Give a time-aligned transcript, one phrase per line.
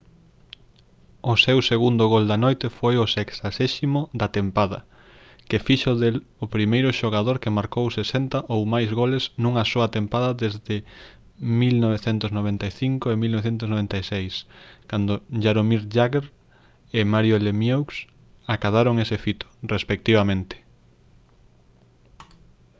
[1.31, 4.79] o seu segundo gol da noite foi o 60.º da tempada
[5.47, 10.31] que fixo del o primeiro xogador que marcou 60 ou máis goles nunha soa tempada
[10.43, 10.75] desde
[11.61, 14.33] 1995-96
[14.89, 16.25] cando jaromir jagr
[16.97, 17.91] e mario lemieux
[18.55, 20.55] acadaron ese fito respectivamente